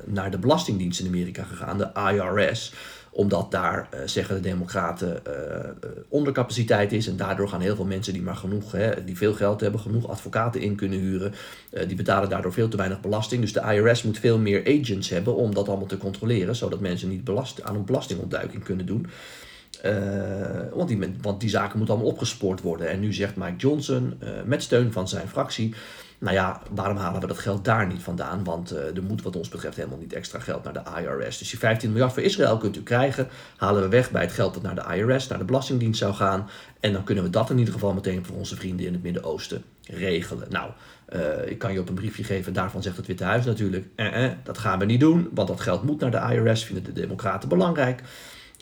naar 0.06 0.32
de 0.32 0.38
Belastingdienst 0.38 1.00
in 1.00 1.08
Amerika 1.08 1.44
gegaan, 1.44 1.78
de 1.78 1.92
IRS 2.12 2.74
omdat 3.14 3.52
daar, 3.52 3.88
uh, 3.94 4.00
zeggen 4.06 4.36
de 4.36 4.42
Democraten, 4.42 5.22
uh, 5.28 5.92
ondercapaciteit 6.08 6.92
is. 6.92 7.08
En 7.08 7.18
daardoor 7.18 7.50
gaan 7.50 7.62
heel 7.62 7.76
veel 7.76 7.86
mensen 7.86 8.14
die 8.14 8.22
maar 8.22 8.36
genoeg, 8.36 8.72
hè, 8.72 9.04
die 9.04 9.18
veel 9.18 9.34
geld 9.34 9.62
hebben, 9.62 9.80
genoeg 9.80 10.08
advocaten 10.08 10.62
in 10.62 10.76
kunnen 10.76 11.00
huren. 11.00 11.34
die 11.88 11.96
betalen 11.96 12.30
daardoor 12.30 12.54
veel 12.54 12.68
te 12.68 12.78
weinig 12.78 13.02
belasting. 13.02 13.42
Dus 13.42 13.54
de 13.54 13.74
IRS 13.74 14.04
moet 14.04 14.20
veel 14.20 14.38
meer 14.38 14.80
agents 14.80 15.10
hebben 15.10 15.36
om 15.36 15.54
dat 15.54 15.68
allemaal 15.68 15.88
te 15.88 15.98
controleren. 15.98 16.56
Zodat 16.56 16.80
mensen 16.80 17.10
niet 17.10 17.24
belast, 17.24 17.64
aan 17.64 17.76
een 17.76 17.86
belastingontduiking 17.86 18.64
kunnen 18.64 18.86
doen. 18.86 19.08
Want, 20.74 20.88
die, 20.88 21.16
want 21.22 21.40
die 21.40 21.50
zaken 21.50 21.78
moeten 21.78 21.96
allemaal 21.96 22.14
opgespoord 22.14 22.62
worden. 22.62 22.90
En 22.90 23.00
nu 23.00 23.14
zegt 23.14 23.36
Mike 23.36 23.56
Johnson, 23.58 24.20
met 24.46 24.64
steun 24.64 24.92
van 24.92 25.08
zijn 25.08 25.28
fractie 25.28 25.74
nou 26.24 26.36
ja, 26.36 26.62
waarom 26.72 26.98
halen 26.98 27.22
we 27.22 27.28
dat 27.28 27.38
geld 27.38 27.66
daar 27.66 27.88
niet 27.88 28.02
vandaan? 28.02 28.44
Want 28.44 28.74
uh, 28.74 28.96
er 28.96 29.04
moet 29.04 29.22
wat 29.22 29.36
ons 29.36 29.50
betreft 29.50 29.76
helemaal 29.76 29.98
niet 29.98 30.14
extra 30.14 30.40
geld 30.40 30.64
naar 30.64 30.74
de 30.74 30.84
IRS. 31.02 31.38
Dus 31.38 31.50
die 31.50 31.60
15 31.60 31.90
miljard 31.92 32.14
voor 32.14 32.24
Israël 32.24 32.58
kunt 32.58 32.78
u 32.78 32.84
krijgen. 32.84 33.28
Halen 33.58 33.82
we 33.82 33.88
weg 33.88 34.12
bij 34.12 34.22
het 34.22 34.32
geld 34.32 34.54
dat 34.54 34.64
naar 34.64 34.76
de 34.76 34.96
IRS, 34.96 35.28
naar 35.28 35.38
de 35.38 35.46
Belastingdienst 35.46 36.00
zou 36.00 36.14
gaan. 36.14 36.50
En 36.80 36.94
dan 36.94 37.04
kunnen 37.04 37.24
we 37.24 37.30
dat 37.30 37.50
in 37.50 37.58
ieder 37.58 37.74
geval 37.74 37.94
meteen 37.94 38.26
voor 38.26 38.36
onze 38.36 38.56
vrienden 38.56 38.86
in 38.86 38.94
het 38.94 39.04
Midden-Oosten 39.04 39.64
regelen. 39.82 40.48
Nou, 40.50 40.72
ik 41.46 41.58
kan 41.58 41.74
je 41.74 41.80
op 41.80 41.90
een 41.90 41.96
briefje 41.96 42.24
geven, 42.24 42.54
daarvan 42.54 42.82
zegt 42.82 42.98
het 42.98 43.08
Witte 43.08 43.24
Huis 43.24 43.46
natuurlijk. 43.46 43.86
Eh, 43.96 44.26
eh, 44.26 44.32
dat 44.44 44.58
gaan 44.58 44.80
we 44.80 44.86
niet 44.86 45.00
doen, 45.00 45.30
want 45.34 45.48
dat 45.48 45.62
geld 45.62 45.84
moet 45.84 46.00
naar 46.00 46.12
de 46.12 46.36
IRS, 46.36 46.64
vinden 46.64 46.84
de 46.84 46.94
Democraten 46.94 47.50
belangrijk. 47.50 48.02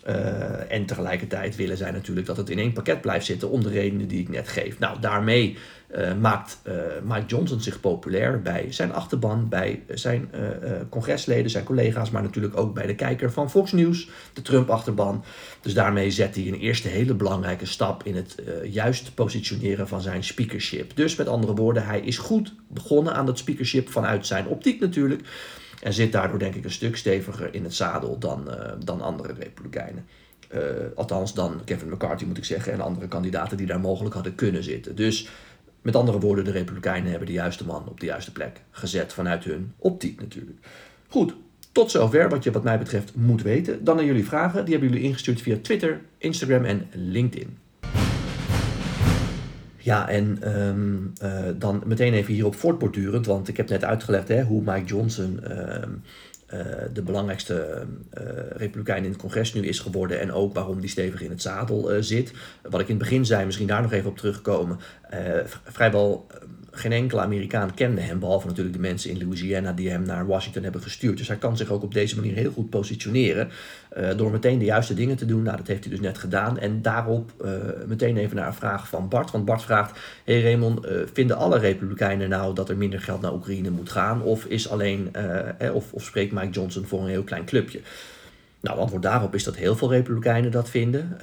Uh, 0.08 0.72
en 0.72 0.86
tegelijkertijd 0.86 1.56
willen 1.56 1.78
zij 1.78 1.92
natuurlijk 1.92 2.28
dat 2.28 2.38
het 2.38 2.50
in 2.50 2.60
één 2.60 2.74
pakket 2.74 3.02
blijft 3.02 3.26
zitten 3.26 3.50
om 3.50 3.64
de 3.64 3.70
redenen 3.70 4.08
die 4.08 4.20
ik 4.20 4.30
net 4.30 4.48
geef. 4.48 4.80
Nou, 4.80 5.00
daarmee 5.00 5.58
uh, 5.96 6.14
maakt 6.22 6.62
uh, 6.68 6.74
Mike 7.04 7.26
Johnson 7.26 7.62
zich 7.62 7.80
populair 7.80 8.42
bij 8.42 8.66
zijn 8.70 8.94
achterban, 8.94 9.50
bij 9.50 9.84
zijn 9.90 10.30
congresleden, 10.90 11.52
zijn 11.52 11.64
collega's, 11.64 12.10
maar 12.10 12.22
natuurlijk 12.22 12.58
ook 12.58 12.74
bij 12.74 12.86
de 12.86 12.96
kijker 12.96 13.32
van 13.32 13.50
Fox 13.50 13.72
News, 13.72 14.10
de 14.34 14.42
Trump-achterban. 14.42 15.24
Dus 15.62 15.74
daarmee 15.74 16.12
zet 16.12 16.36
hij 16.36 16.48
een 16.48 16.60
eerste 16.60 16.88
hele 16.88 17.14
belangrijke 17.14 17.66
stap 17.66 18.04
in 18.04 18.16
het 18.16 18.36
juist 18.64 19.16
positioneren 19.16 19.88
van 19.88 20.02
zijn 20.02 20.24
speakership. 20.24 20.96
Dus 20.96 21.16
met 21.16 21.28
andere 21.28 21.54
woorden, 21.54 21.86
hij 21.86 22.00
is 22.00 22.18
goed 22.18 22.54
begonnen 22.68 23.14
aan 23.14 23.26
dat 23.26 23.38
speakership 23.38 23.90
vanuit 23.90 24.28
zijn 24.28 24.48
optiek 24.48 24.80
natuurlijk. 24.80 25.22
En 25.82 25.94
zit 25.94 26.12
daardoor 26.12 26.40
denk 26.40 26.56
ik 26.56 26.64
een 26.64 26.72
stuk 26.72 26.96
steviger 26.96 27.54
in 27.54 27.64
het 27.64 27.74
zadel 27.74 28.18
dan, 28.18 28.48
uh, 28.48 28.72
dan 28.86 29.02
andere 29.02 29.34
Republikeinen. 29.34 30.06
Uh, 30.54 30.60
althans 30.96 31.34
dan 31.34 31.62
Kevin 31.66 31.90
McCarthy 31.90 32.26
moet 32.26 32.38
ik 32.38 32.46
zeggen 32.46 32.74
en 32.74 32.82
andere 32.82 33.08
kandidaten 33.08 33.58
die 33.58 33.68
daar 33.68 33.80
mogelijk 33.80 34.14
hadden 34.16 34.36
kunnen 34.36 34.64
zitten. 34.64 34.96
Dus 34.96 35.30
met 35.82 35.96
andere 35.96 36.20
woorden, 36.20 36.44
de 36.44 36.52
Republikeinen 36.52 37.10
hebben 37.10 37.28
de 37.28 37.34
juiste 37.34 37.66
man 37.66 37.88
op 37.88 38.00
de 38.00 38.06
juiste 38.06 38.32
plek 38.32 38.62
gezet 38.72 39.14
vanuit 39.14 39.44
hun 39.44 39.74
optiek 39.78 40.22
natuurlijk. 40.22 40.58
Goed, 41.08 41.34
tot 41.72 41.92
zover 41.92 42.30
wat 42.30 42.44
je 42.44 42.52
wat 42.52 42.64
mij 42.64 42.78
betreft 42.78 43.16
moet 43.16 43.42
weten. 43.42 43.84
Dan 43.84 43.96
naar 43.96 44.06
jullie 44.06 44.26
vragen. 44.26 44.66
Die 44.66 44.74
hebben 44.74 44.92
jullie 44.92 45.08
ingestuurd 45.08 45.42
via 45.42 45.58
Twitter, 45.62 46.02
Instagram 46.18 46.66
en 46.66 46.88
LinkedIn. 46.94 47.58
Ja, 49.84 50.10
en 50.10 50.58
um, 50.60 51.14
uh, 51.24 51.40
dan 51.56 51.84
meteen 51.86 52.14
even 52.14 52.34
hierop 52.34 52.56
voortbordurend, 52.56 53.26
want 53.26 53.48
ik 53.48 53.58
heb 53.58 53.70
net 53.70 53.84
uitgelegd 53.84 54.28
hè, 54.28 54.44
hoe 54.44 54.62
Mike 54.66 54.86
Johnson 54.86 55.40
um, 55.52 56.02
uh, 56.54 56.60
de 56.94 57.02
belangrijkste 57.02 57.86
uh, 58.14 58.24
republikein 58.56 59.04
in 59.04 59.10
het 59.10 59.20
congres 59.20 59.54
nu 59.54 59.68
is 59.68 59.80
geworden 59.80 60.20
en 60.20 60.32
ook 60.32 60.54
waarom 60.54 60.80
die 60.80 60.90
stevig 60.90 61.22
in 61.22 61.30
het 61.30 61.42
zadel 61.42 62.04
zit. 62.04 62.34
Wat 62.62 62.82
ik 62.82 62.88
in 62.88 62.96
het 62.96 63.04
begin 63.04 63.26
zei, 63.26 63.46
misschien 63.46 63.68
daar 63.68 63.82
nog 63.82 63.92
even 63.92 64.10
op 64.10 64.18
terugkomen. 64.18 64.80
vrijwel 65.64 66.28
geen 66.72 66.92
enkele 66.92 67.22
Amerikaan 67.22 67.74
kende 67.74 68.02
hem, 68.02 68.20
behalve 68.20 68.48
natuurlijk 68.48 68.76
de 68.76 68.82
mensen 68.82 69.10
in 69.10 69.18
Louisiana 69.18 69.74
die 69.74 69.90
hem 69.90 70.04
naar 70.04 70.26
Washington 70.26 70.64
hebben 70.64 70.82
gestuurd. 70.82 71.18
Dus 71.18 71.28
hij 71.28 71.38
kan 71.38 71.58
zich 71.58 71.70
ook 71.70 71.84
op 71.84 71.94
deze 71.94 72.16
manier 72.16 72.36
heel 72.36 72.52
goed 72.52 72.70
positioneren 72.70 73.50
uh, 73.98 74.10
door 74.18 74.32
meteen 74.32 74.60
de 74.60 74.66
juiste 74.66 74.94
dingen 74.94 75.16
te 75.16 75.26
doen. 75.26 75.44
Nou, 75.44 75.58
dat 75.58 75.68
heeft 75.68 75.84
hij 75.84 75.92
dus 75.92 76.02
net 76.02 76.18
gedaan. 76.18 76.60
En 76.60 76.82
daarop 76.82 77.32
uh, 77.42 77.52
meteen 77.88 78.18
even 78.18 78.36
naar 78.36 78.48
een 78.48 78.54
vraag 78.54 78.88
van 78.88 79.08
Bart. 79.08 79.32
Want 79.32 79.46
Bart 79.46 79.62
vraagt, 79.62 80.00
hey 80.24 80.42
Raymond, 80.42 80.86
uh, 80.86 80.92
vinden 81.14 81.38
alle 81.38 81.60
Republikeinen 81.60 82.30
nou 82.30 82.56
dat 82.56 82.70
er 82.70 82.78
minder 82.78 83.02
geld 83.02 83.22
naar 83.22 83.34
Oekraïne 83.34 83.70
moet 83.70 83.90
gaan? 83.90 84.22
Of, 84.22 84.46
is 84.46 84.70
alleen, 84.70 85.10
eh, 85.58 85.76
of, 85.76 85.94
of 85.94 86.04
spreekt 86.04 86.32
Mike 86.32 86.50
Johnson 86.50 86.86
voor 86.86 87.02
een 87.02 87.08
heel 87.08 87.24
klein 87.24 87.46
clubje? 87.46 87.80
Nou, 88.60 88.80
antwoord 88.80 89.04
daarop 89.04 89.36
is 89.36 89.44
dat 89.44 89.56
heel 89.56 89.76
veel 89.76 89.90
Republikeinen 89.90 90.52
dat 90.52 90.70
vinden. 90.70 91.18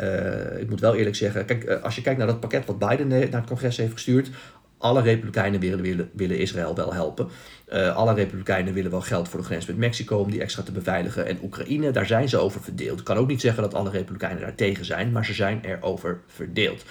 Ik 0.60 0.70
moet 0.70 0.80
wel 0.80 0.94
eerlijk 0.94 1.16
zeggen, 1.16 1.44
kijk, 1.44 1.70
als 1.70 1.94
je 1.94 2.02
kijkt 2.02 2.18
naar 2.18 2.26
dat 2.26 2.40
pakket 2.40 2.66
wat 2.66 2.78
Biden 2.78 3.08
naar 3.08 3.20
het 3.20 3.46
congres 3.46 3.76
heeft 3.76 3.92
gestuurd, 3.92 4.30
alle 4.78 5.02
Republikeinen 5.02 5.60
willen, 5.60 6.10
willen, 6.12 6.38
Israël 6.38 6.74
wel 6.74 6.92
helpen. 6.92 7.28
Uh, 7.72 7.96
alle 7.96 8.14
Republikeinen 8.14 8.74
willen 8.74 8.90
wel 8.90 9.00
geld 9.00 9.28
voor 9.28 9.40
de 9.40 9.46
grens 9.46 9.66
met 9.66 9.76
Mexico 9.76 10.18
om 10.18 10.30
die 10.30 10.40
extra 10.40 10.62
te 10.62 10.72
beveiligen. 10.72 11.26
En 11.26 11.38
Oekraïne, 11.42 11.90
daar 11.90 12.06
zijn 12.06 12.28
ze 12.28 12.38
over 12.38 12.60
verdeeld. 12.60 12.98
Ik 12.98 13.04
kan 13.04 13.16
ook 13.16 13.28
niet 13.28 13.40
zeggen 13.40 13.62
dat 13.62 13.74
alle 13.74 13.90
Republikeinen 13.90 14.40
daar 14.40 14.54
tegen 14.54 14.84
zijn, 14.84 15.12
maar 15.12 15.24
ze 15.24 15.34
zijn 15.34 15.60
erover 15.64 16.20
verdeeld. 16.26 16.84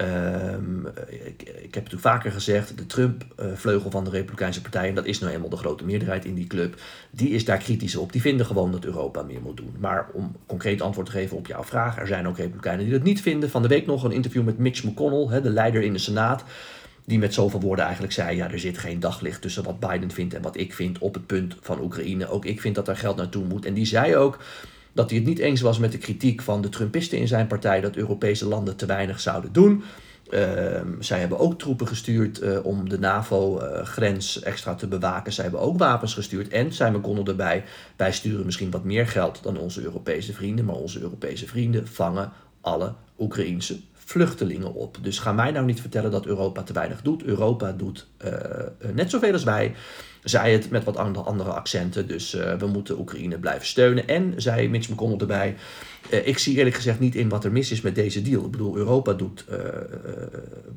Um, 0.00 0.86
ik, 1.08 1.42
ik, 1.42 1.74
heb 1.74 1.82
het 1.82 1.88
toen 1.88 2.00
vaker 2.00 2.32
gezegd, 2.32 2.78
de 2.78 2.86
Trump-vleugel 2.86 3.90
van 3.90 4.04
de 4.04 4.10
Republikeinse 4.10 4.60
Partij, 4.60 4.88
en 4.88 4.94
dat 4.94 5.06
is 5.06 5.18
nou 5.18 5.32
eenmaal 5.32 5.48
de 5.48 5.56
grote 5.56 5.84
meerderheid 5.84 6.24
in 6.24 6.34
die 6.34 6.46
club, 6.46 6.80
die 7.10 7.30
is 7.30 7.44
daar 7.44 7.58
kritisch 7.58 7.96
op. 7.96 8.12
Die 8.12 8.20
vinden 8.20 8.46
gewoon 8.46 8.72
dat 8.72 8.84
Europa 8.84 9.22
meer 9.22 9.40
moet 9.40 9.56
doen. 9.56 9.74
Maar 9.78 10.06
om 10.12 10.36
concreet 10.46 10.82
antwoord 10.82 11.06
te 11.06 11.12
geven 11.12 11.36
op 11.36 11.46
jouw 11.46 11.64
vraag, 11.64 11.98
er 11.98 12.06
zijn 12.06 12.28
ook 12.28 12.36
Republikeinen 12.36 12.84
die 12.84 12.94
dat 12.94 13.02
niet 13.02 13.20
vinden. 13.20 13.50
Van 13.50 13.62
de 13.62 13.68
week 13.68 13.86
nog 13.86 14.04
een 14.04 14.12
interview 14.12 14.44
met 14.44 14.58
Mitch 14.58 14.84
McConnell, 14.84 15.40
de 15.40 15.50
leider 15.50 15.82
in 15.82 15.92
de 15.92 15.98
Senaat 15.98 16.44
die 17.06 17.18
met 17.18 17.34
zoveel 17.34 17.60
woorden 17.60 17.84
eigenlijk 17.84 18.14
zei: 18.14 18.36
ja, 18.36 18.50
er 18.50 18.58
zit 18.58 18.78
geen 18.78 19.00
daglicht 19.00 19.42
tussen 19.42 19.64
wat 19.64 19.80
Biden 19.80 20.10
vindt 20.10 20.34
en 20.34 20.42
wat 20.42 20.56
ik 20.56 20.74
vind 20.74 20.98
op 20.98 21.14
het 21.14 21.26
punt 21.26 21.56
van 21.60 21.80
Oekraïne. 21.80 22.28
Ook 22.28 22.44
ik 22.44 22.60
vind 22.60 22.74
dat 22.74 22.88
er 22.88 22.96
geld 22.96 23.16
naartoe 23.16 23.44
moet. 23.44 23.64
En 23.64 23.74
die 23.74 23.86
zei 23.86 24.16
ook 24.16 24.38
dat 24.92 25.10
hij 25.10 25.18
het 25.18 25.28
niet 25.28 25.38
eens 25.38 25.60
was 25.60 25.78
met 25.78 25.92
de 25.92 25.98
kritiek 25.98 26.42
van 26.42 26.62
de 26.62 26.68
Trumpisten 26.68 27.18
in 27.18 27.28
zijn 27.28 27.46
partij 27.46 27.80
dat 27.80 27.96
Europese 27.96 28.46
landen 28.46 28.76
te 28.76 28.86
weinig 28.86 29.20
zouden 29.20 29.52
doen. 29.52 29.82
Uh, 30.30 30.40
zij 30.98 31.20
hebben 31.20 31.38
ook 31.38 31.58
troepen 31.58 31.88
gestuurd 31.88 32.42
uh, 32.42 32.64
om 32.64 32.88
de 32.88 32.98
NAVO-grens 32.98 34.40
uh, 34.40 34.46
extra 34.46 34.74
te 34.74 34.86
bewaken. 34.86 35.32
Zij 35.32 35.44
hebben 35.44 35.60
ook 35.60 35.78
wapens 35.78 36.14
gestuurd. 36.14 36.48
En 36.48 36.72
zei 36.72 36.96
McConnell 36.96 37.24
erbij: 37.24 37.64
wij 37.96 38.12
sturen 38.12 38.44
misschien 38.44 38.70
wat 38.70 38.84
meer 38.84 39.06
geld 39.06 39.42
dan 39.42 39.58
onze 39.58 39.82
Europese 39.82 40.32
vrienden. 40.32 40.64
Maar 40.64 40.74
onze 40.74 41.00
Europese 41.00 41.46
vrienden 41.46 41.86
vangen 41.86 42.32
alle 42.60 42.92
Oekraïense 43.18 43.80
vluchtelingen 44.08 44.74
op. 44.74 44.98
Dus 45.02 45.18
ga 45.18 45.32
mij 45.32 45.50
nou 45.50 45.64
niet 45.64 45.80
vertellen 45.80 46.10
dat 46.10 46.26
Europa 46.26 46.62
te 46.62 46.72
weinig 46.72 47.02
doet. 47.02 47.22
Europa 47.22 47.72
doet 47.72 48.06
uh, 48.24 48.30
net 48.92 49.10
zoveel 49.10 49.32
als 49.32 49.44
wij. 49.44 49.74
Zij 50.22 50.52
het 50.52 50.70
met 50.70 50.84
wat 50.84 50.96
andere 50.96 51.50
accenten. 51.50 52.08
Dus 52.08 52.34
uh, 52.34 52.54
we 52.54 52.66
moeten 52.66 52.98
Oekraïne 52.98 53.38
blijven 53.38 53.66
steunen. 53.66 54.08
En 54.08 54.34
zei 54.36 54.68
Mitch 54.68 54.88
McConnell 54.88 55.18
erbij. 55.18 55.56
Ik 56.10 56.38
zie 56.38 56.56
eerlijk 56.56 56.76
gezegd 56.76 57.00
niet 57.00 57.14
in 57.14 57.28
wat 57.28 57.44
er 57.44 57.52
mis 57.52 57.70
is 57.70 57.80
met 57.80 57.94
deze 57.94 58.22
deal. 58.22 58.44
Ik 58.44 58.50
bedoel, 58.50 58.76
Europa 58.76 59.12
doet 59.12 59.44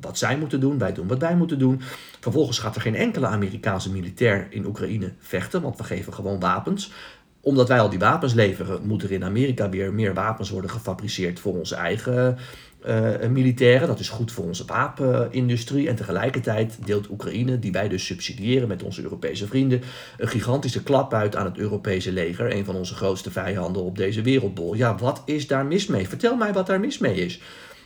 wat 0.00 0.18
zij 0.18 0.38
moeten 0.38 0.60
doen. 0.60 0.78
Wij 0.78 0.92
doen 0.92 1.06
wat 1.06 1.18
wij 1.18 1.36
moeten 1.36 1.58
doen. 1.58 1.80
Vervolgens 2.20 2.58
gaat 2.58 2.74
er 2.74 2.80
geen 2.80 2.94
enkele 2.96 3.26
Amerikaanse 3.26 3.92
militair 3.92 4.46
in 4.50 4.66
Oekraïne 4.66 5.12
vechten. 5.18 5.62
Want 5.62 5.76
we 5.76 5.84
geven 5.84 6.12
gewoon 6.12 6.40
wapens 6.40 6.92
omdat 7.40 7.68
wij 7.68 7.80
al 7.80 7.90
die 7.90 7.98
wapens 7.98 8.34
leveren, 8.34 8.86
moet 8.86 9.02
er 9.02 9.12
in 9.12 9.24
Amerika 9.24 9.68
weer 9.68 9.92
meer 9.92 10.14
wapens 10.14 10.50
worden 10.50 10.70
gefabriceerd 10.70 11.40
voor 11.40 11.58
onze 11.58 11.74
eigen 11.74 12.38
uh, 12.86 13.28
militairen. 13.30 13.88
Dat 13.88 13.98
is 13.98 14.08
goed 14.08 14.32
voor 14.32 14.44
onze 14.44 14.64
wapenindustrie. 14.64 15.88
En 15.88 15.96
tegelijkertijd 15.96 16.78
deelt 16.84 17.10
Oekraïne, 17.10 17.58
die 17.58 17.72
wij 17.72 17.88
dus 17.88 18.06
subsidiëren 18.06 18.68
met 18.68 18.82
onze 18.82 19.02
Europese 19.02 19.46
vrienden, 19.46 19.82
een 20.18 20.28
gigantische 20.28 20.82
klap 20.82 21.14
uit 21.14 21.36
aan 21.36 21.44
het 21.44 21.58
Europese 21.58 22.12
leger. 22.12 22.54
Een 22.54 22.64
van 22.64 22.76
onze 22.76 22.94
grootste 22.94 23.30
vijanden 23.30 23.82
op 23.82 23.96
deze 23.96 24.22
wereldbol. 24.22 24.74
Ja, 24.74 24.96
wat 24.96 25.22
is 25.24 25.46
daar 25.46 25.66
mis 25.66 25.86
mee? 25.86 26.08
Vertel 26.08 26.36
mij 26.36 26.52
wat 26.52 26.66
daar 26.66 26.80
mis 26.80 26.98
mee 26.98 27.14
is. 27.14 27.40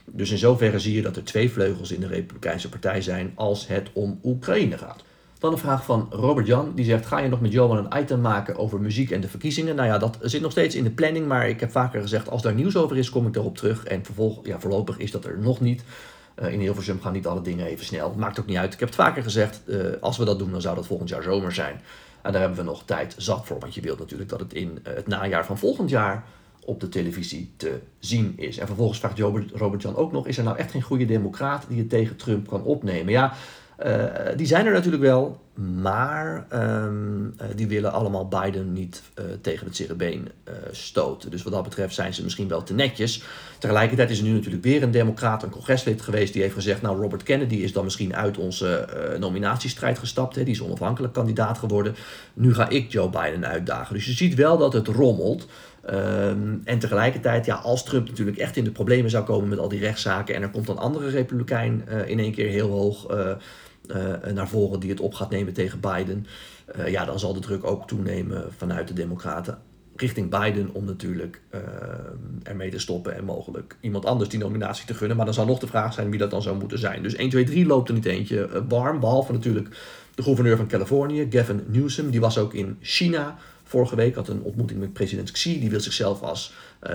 Dus 0.05 0.31
in 0.31 0.39
zoverre 0.39 0.79
zie 0.79 0.95
je 0.95 1.03
dat 1.03 1.17
er 1.17 1.25
twee 1.25 1.51
vleugels 1.51 1.93
in 1.93 2.01
de 2.01 2.07
Republikeinse 2.07 2.69
Partij 2.69 3.03
zijn 3.03 3.33
als 3.35 3.67
het 3.67 3.91
om 3.93 4.19
Oekraïne 4.23 4.79
gaat. 4.79 5.05
Dan 5.45 5.53
een 5.53 5.59
vraag 5.59 5.85
van 5.85 6.07
Robert 6.11 6.47
Jan. 6.47 6.73
Die 6.75 6.85
zegt: 6.85 7.07
Ga 7.07 7.19
je 7.19 7.29
nog 7.29 7.41
met 7.41 7.53
Johan 7.53 7.77
een 7.77 8.01
item 8.01 8.21
maken 8.21 8.57
over 8.57 8.81
muziek 8.81 9.11
en 9.11 9.21
de 9.21 9.29
verkiezingen? 9.29 9.77
Nou 9.77 9.89
ja, 9.89 9.99
dat 9.99 10.19
zit 10.21 10.41
nog 10.41 10.51
steeds 10.51 10.75
in 10.75 10.85
de 10.85 10.91
planning. 10.91 11.27
Maar 11.27 11.49
ik 11.49 11.61
heb 11.61 11.71
vaker 11.71 12.01
gezegd: 12.01 12.31
als 12.31 12.43
daar 12.43 12.55
nieuws 12.55 12.77
over 12.77 12.97
is, 12.97 13.11
kom 13.11 13.27
ik 13.27 13.37
erop 13.37 13.57
terug. 13.57 13.85
En 13.85 14.05
vervolg, 14.05 14.47
ja, 14.47 14.61
voorlopig 14.61 14.99
is 14.99 15.11
dat 15.11 15.25
er 15.25 15.39
nog 15.39 15.61
niet. 15.61 15.85
Uh, 16.43 16.53
in 16.53 16.61
Hilversum 16.61 17.01
gaan 17.01 17.13
niet 17.13 17.27
alle 17.27 17.41
dingen 17.41 17.67
even 17.67 17.85
snel. 17.85 18.15
Maakt 18.17 18.41
ook 18.41 18.47
niet 18.47 18.57
uit. 18.57 18.73
Ik 18.73 18.79
heb 18.79 18.89
het 18.89 18.99
vaker 18.99 19.23
gezegd: 19.23 19.61
uh, 19.67 19.87
als 20.01 20.17
we 20.17 20.25
dat 20.25 20.39
doen, 20.39 20.51
dan 20.51 20.61
zou 20.61 20.75
dat 20.75 20.87
volgend 20.87 21.09
jaar 21.09 21.23
zomer 21.23 21.53
zijn. 21.53 21.81
En 22.23 22.33
daar 22.33 22.41
hebben 22.41 22.59
we 22.59 22.65
nog 22.65 22.83
tijd 22.85 23.15
zat 23.17 23.47
voor. 23.47 23.59
Want 23.59 23.75
je 23.75 23.81
wilt 23.81 23.99
natuurlijk 23.99 24.31
dat 24.31 24.41
het 24.41 24.53
in 24.53 24.79
uh, 24.87 24.95
het 24.95 25.07
najaar 25.07 25.47
van 25.47 25.59
volgend 25.59 25.91
jaar 25.91 26.25
op 26.65 26.81
de 26.81 26.89
televisie 26.89 27.53
te 27.57 27.81
zien 27.99 28.33
is. 28.37 28.59
En 28.59 28.67
vervolgens 28.67 28.99
vraagt 28.99 29.19
Robert 29.55 29.83
Jan 29.83 29.97
ook 29.97 30.13
nog: 30.13 30.27
is 30.27 30.39
er 30.39 30.45
nou 30.45 30.57
echt 30.57 30.71
geen 30.71 30.83
goede 30.83 31.05
democraat 31.05 31.65
die 31.69 31.79
het 31.79 31.89
tegen 31.89 32.17
Trump 32.17 32.49
kan 32.49 32.63
opnemen? 32.63 33.13
Ja. 33.13 33.35
Uh, 33.87 34.05
die 34.37 34.47
zijn 34.47 34.67
er 34.67 34.73
natuurlijk 34.73 35.03
wel, 35.03 35.41
maar 35.55 36.47
um, 36.53 37.35
uh, 37.41 37.47
die 37.55 37.67
willen 37.67 37.93
allemaal 37.93 38.29
Biden 38.29 38.73
niet 38.73 39.03
uh, 39.19 39.25
tegen 39.41 39.67
het 39.67 39.77
zere 39.77 39.95
been 39.95 40.29
stoten. 40.71 41.31
Dus 41.31 41.43
wat 41.43 41.53
dat 41.53 41.63
betreft 41.63 41.95
zijn 41.95 42.15
ze 42.15 42.23
misschien 42.23 42.49
wel 42.49 42.63
te 42.63 42.75
netjes. 42.75 43.23
Tegelijkertijd 43.59 44.11
is 44.11 44.19
er 44.19 44.25
nu 44.25 44.33
natuurlijk 44.33 44.65
weer 44.65 44.83
een 44.83 44.91
democraat, 44.91 45.43
een 45.43 45.51
congreslid 45.51 46.03
geweest, 46.03 46.33
die 46.33 46.43
heeft 46.43 46.55
gezegd: 46.55 46.83
Nou, 46.83 47.01
Robert 47.01 47.23
Kennedy 47.23 47.55
is 47.55 47.73
dan 47.73 47.85
misschien 47.85 48.17
uit 48.17 48.39
onze 48.39 48.89
nominatiestrijd 49.19 49.99
gestapt. 49.99 50.35
Hè, 50.35 50.45
die 50.45 50.55
is 50.55 50.63
onafhankelijk 50.63 51.13
kandidaat 51.13 51.59
geworden. 51.59 51.95
Nu 52.35 52.55
ga 52.55 52.69
ik 52.69 52.93
Joe 52.93 53.11
Biden 53.11 53.47
uitdagen. 53.47 53.95
Dus 53.95 54.07
je 54.07 54.13
ziet 54.13 54.35
wel 54.35 54.59
dat 54.59 54.73
het 54.73 54.89
rommelt. 54.89 55.47
Um, 55.91 56.61
en 56.65 56.79
tegelijkertijd, 56.79 57.47
ja, 57.47 57.55
als 57.55 57.85
Trump 57.85 58.09
natuurlijk 58.09 58.39
echt 58.39 58.57
in 58.57 58.65
de 58.65 58.71
problemen 58.71 59.11
zou 59.11 59.25
komen 59.25 59.49
met 59.49 59.59
al 59.59 59.69
die 59.69 59.81
rechtszaken 59.81 60.35
en 60.35 60.43
er 60.43 60.51
komt 60.51 60.69
een 60.69 60.79
andere 60.79 61.09
republikein 61.09 61.85
uh, 61.89 62.09
in 62.09 62.19
één 62.19 62.33
keer 62.33 62.49
heel 62.49 62.71
hoog 62.71 63.11
uh, 63.11 63.19
uh, 63.19 63.35
naar 64.35 64.49
voren 64.49 64.81
die 64.81 64.91
het 64.91 65.01
op 65.01 65.15
gaat 65.15 65.31
nemen 65.31 65.53
tegen 65.53 65.81
Biden, 65.81 66.27
ja, 66.87 67.05
dan 67.05 67.19
zal 67.19 67.35
de 67.35 67.41
druk 67.41 67.65
ook 67.65 67.87
toenemen 67.87 68.53
vanuit 68.57 68.89
de 68.89 68.95
Democraten 68.95 69.59
richting 69.97 70.31
Biden 70.31 70.71
om 70.73 70.85
natuurlijk 70.85 71.41
ermee 72.43 72.71
te 72.71 72.79
stoppen 72.79 73.17
en 73.17 73.25
mogelijk 73.25 73.77
iemand 73.81 74.05
anders 74.05 74.29
die 74.31 74.39
nominatie 74.39 74.87
te 74.87 74.95
gunnen. 74.95 75.17
Maar 75.17 75.27
dan 75.27 75.35
zal 75.35 75.47
nog 75.47 75.59
de 75.59 75.67
vraag 75.67 75.95
zijn 75.95 76.11
wie 76.11 76.19
dat 76.19 76.31
dan 76.31 76.43
zou 76.43 76.59
moeten 76.59 76.79
zijn. 76.79 77.03
Dus 77.03 77.15
1, 77.15 77.31
2, 77.31 77.45
3 77.45 77.67
loopt 77.67 77.89
er 77.89 77.95
niet 77.95 78.05
eentje 78.05 78.65
warm, 78.69 79.01
behalve 79.01 79.33
natuurlijk 79.33 79.69
de 80.15 80.23
gouverneur 80.23 80.57
van 80.57 80.67
Californië, 80.67 81.27
Gavin 81.31 81.63
Newsom, 81.67 82.11
die 82.11 82.21
was 82.21 82.39
ook 82.39 82.55
in 82.55 82.77
China 82.81 83.37
vorige 83.65 83.97
week 83.97 84.15
had 84.15 84.29
een 84.29 84.43
ontmoeting 84.43 84.81
met 84.81 84.93
president 84.93 85.31
Xi. 85.31 85.61
Die 85.61 85.71
wil 85.71 85.81
zichzelf 85.81 86.23
als, 86.23 86.53
uh, 86.87 86.95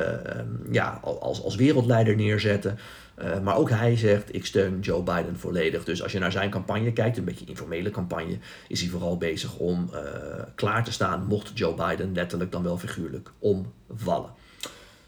ja, 0.71 0.99
als, 1.01 1.43
als 1.43 1.55
wereldleider 1.55 2.15
neerzetten. 2.15 2.77
Uh, 3.23 3.39
maar 3.39 3.55
ook 3.55 3.69
hij 3.69 3.97
zegt, 3.97 4.35
ik 4.35 4.45
steun 4.45 4.79
Joe 4.79 5.03
Biden 5.03 5.39
volledig. 5.39 5.83
Dus 5.83 6.03
als 6.03 6.11
je 6.11 6.19
naar 6.19 6.31
zijn 6.31 6.49
campagne 6.49 6.93
kijkt, 6.93 7.17
een 7.17 7.23
beetje 7.23 7.45
informele 7.45 7.91
campagne, 7.91 8.37
is 8.67 8.81
hij 8.81 8.89
vooral 8.89 9.17
bezig 9.17 9.57
om 9.57 9.89
uh, 9.93 9.99
klaar 10.55 10.83
te 10.83 10.91
staan, 10.91 11.25
mocht 11.25 11.51
Joe 11.53 11.73
Biden 11.73 12.13
letterlijk 12.13 12.51
dan 12.51 12.63
wel 12.63 12.77
figuurlijk 12.77 13.31
omvallen. 13.39 14.29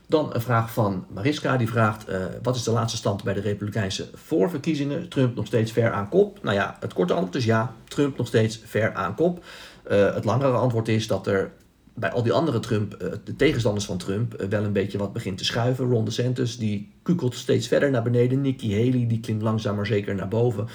Dan 0.07 0.33
een 0.33 0.41
vraag 0.41 0.73
van 0.73 1.05
Mariska, 1.09 1.57
die 1.57 1.69
vraagt, 1.69 2.09
uh, 2.09 2.25
wat 2.41 2.55
is 2.55 2.63
de 2.63 2.71
laatste 2.71 2.97
stand 2.97 3.23
bij 3.23 3.33
de 3.33 3.41
Republikeinse 3.41 4.09
voorverkiezingen? 4.13 5.09
Trump 5.09 5.35
nog 5.35 5.45
steeds 5.45 5.71
ver 5.71 5.91
aan 5.91 6.09
kop? 6.09 6.43
Nou 6.43 6.55
ja, 6.55 6.77
het 6.79 6.93
korte 6.93 7.13
antwoord 7.13 7.35
is 7.35 7.45
ja, 7.45 7.75
Trump 7.87 8.17
nog 8.17 8.27
steeds 8.27 8.61
ver 8.65 8.93
aan 8.93 9.15
kop. 9.15 9.43
Het 9.83 10.25
langere 10.25 10.51
antwoord 10.51 10.87
is 10.87 11.07
dat 11.07 11.27
er 11.27 11.51
bij 11.93 12.11
al 12.11 12.23
die 12.23 12.31
andere 12.31 12.59
Trump, 12.59 13.03
uh, 13.03 13.11
de 13.23 13.35
tegenstanders 13.35 13.85
van 13.85 13.97
Trump, 13.97 14.41
uh, 14.41 14.47
wel 14.47 14.63
een 14.63 14.73
beetje 14.73 14.97
wat 14.97 15.13
begint 15.13 15.37
te 15.37 15.45
schuiven. 15.45 15.89
Ron 15.89 16.05
DeSantis, 16.05 16.57
die 16.57 16.91
kukelt 17.03 17.35
steeds 17.35 17.67
verder 17.67 17.91
naar 17.91 18.03
beneden. 18.03 18.41
Nikki 18.41 18.75
Haley, 18.75 19.07
die 19.07 19.19
klimt 19.19 19.41
langzaam 19.41 19.75
maar 19.75 19.85
zeker 19.85 20.15
naar 20.15 20.27
boven. 20.27 20.67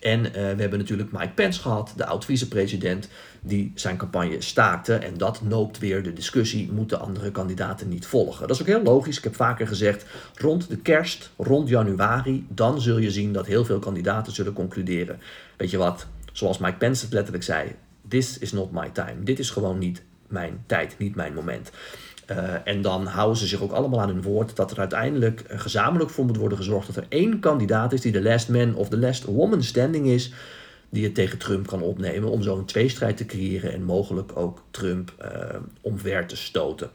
En 0.00 0.24
uh, 0.24 0.32
we 0.32 0.38
hebben 0.38 0.78
natuurlijk 0.78 1.12
Mike 1.12 1.32
Pence 1.34 1.60
gehad, 1.60 1.92
de 1.96 2.06
oud-vicepresident, 2.06 3.08
die 3.40 3.72
zijn 3.74 3.96
campagne 3.96 4.40
staakte. 4.40 4.94
En 4.94 5.18
dat 5.18 5.42
noopt 5.42 5.78
weer 5.78 6.02
de 6.02 6.12
discussie, 6.12 6.72
moeten 6.72 7.00
andere 7.00 7.30
kandidaten 7.30 7.88
niet 7.88 8.06
volgen. 8.06 8.46
Dat 8.48 8.56
is 8.56 8.62
ook 8.62 8.68
heel 8.68 8.82
logisch, 8.82 9.18
ik 9.18 9.24
heb 9.24 9.34
vaker 9.34 9.66
gezegd, 9.66 10.06
rond 10.34 10.68
de 10.68 10.76
kerst, 10.76 11.30
rond 11.36 11.68
januari, 11.68 12.46
dan 12.48 12.80
zul 12.80 12.98
je 12.98 13.10
zien 13.10 13.32
dat 13.32 13.46
heel 13.46 13.64
veel 13.64 13.78
kandidaten 13.78 14.32
zullen 14.32 14.52
concluderen. 14.52 15.20
Weet 15.56 15.70
je 15.70 15.76
wat, 15.76 16.06
zoals 16.32 16.58
Mike 16.58 16.76
Pence 16.76 17.04
het 17.04 17.12
letterlijk 17.14 17.44
zei, 17.44 17.74
this 18.08 18.38
is 18.38 18.52
not 18.52 18.72
my 18.72 18.90
time. 18.90 19.22
Dit 19.22 19.38
is 19.38 19.50
gewoon 19.50 19.78
niet 19.78 20.02
mijn 20.28 20.62
tijd, 20.66 20.98
niet 20.98 21.14
mijn 21.14 21.34
moment. 21.34 21.70
Uh, 22.30 22.54
en 22.64 22.82
dan 22.82 23.06
houden 23.06 23.36
ze 23.36 23.46
zich 23.46 23.62
ook 23.62 23.72
allemaal 23.72 24.00
aan 24.00 24.08
hun 24.08 24.22
woord 24.22 24.56
dat 24.56 24.70
er 24.70 24.78
uiteindelijk 24.78 25.44
gezamenlijk 25.46 26.10
voor 26.10 26.24
moet 26.24 26.36
worden 26.36 26.58
gezorgd 26.58 26.86
dat 26.86 26.96
er 26.96 27.06
één 27.08 27.40
kandidaat 27.40 27.92
is 27.92 28.00
die 28.00 28.12
de 28.12 28.22
last 28.22 28.48
man 28.48 28.74
of 28.74 28.88
de 28.88 28.98
last 28.98 29.24
woman 29.24 29.62
standing 29.62 30.06
is, 30.06 30.32
die 30.90 31.04
het 31.04 31.14
tegen 31.14 31.38
Trump 31.38 31.66
kan 31.66 31.82
opnemen 31.82 32.30
om 32.30 32.42
zo 32.42 32.58
een 32.58 32.64
tweestrijd 32.64 33.16
te 33.16 33.26
creëren 33.26 33.72
en 33.72 33.82
mogelijk 33.82 34.36
ook 34.36 34.62
Trump 34.70 35.14
uh, 35.22 35.28
omver 35.80 36.26
te 36.26 36.36
stoten. 36.36 36.90